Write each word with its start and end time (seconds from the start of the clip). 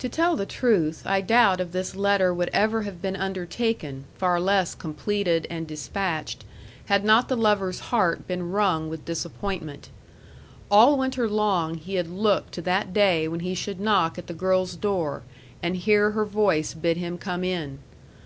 To 0.00 0.10
tell 0.10 0.36
the 0.36 0.44
truth, 0.44 1.04
I 1.06 1.22
doubt 1.22 1.58
if 1.58 1.72
this 1.72 1.96
letter 1.96 2.34
would 2.34 2.50
ever 2.52 2.82
have 2.82 3.00
been 3.00 3.16
undertaken, 3.16 4.04
far 4.18 4.38
less 4.38 4.74
completed 4.74 5.46
and 5.48 5.66
despatched, 5.66 6.44
had 6.88 7.02
not 7.02 7.30
the 7.30 7.34
lover's 7.36 7.80
heart 7.88 8.26
been 8.28 8.50
wrung 8.50 8.90
with 8.90 9.06
disappointment. 9.06 9.88
All 10.70 10.98
winter 10.98 11.26
long 11.30 11.76
he 11.76 11.94
had 11.94 12.08
looked 12.08 12.52
to 12.56 12.60
that 12.68 12.92
day 12.92 13.26
when 13.26 13.40
he 13.40 13.54
should 13.54 13.80
knock 13.80 14.18
at 14.18 14.26
the 14.26 14.34
girl's 14.34 14.76
door, 14.76 15.22
and 15.62 15.76
hear 15.76 16.10
her 16.10 16.26
voice 16.26 16.74
bid 16.74 16.98
him 16.98 17.16
come 17.16 17.42
in. 17.42 17.78